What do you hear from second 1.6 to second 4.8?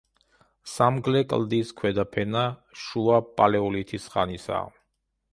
ქვედა ფენა შუა პალეოლითის ხანისაა.